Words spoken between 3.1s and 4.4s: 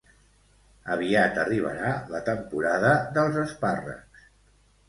dels espàrrecs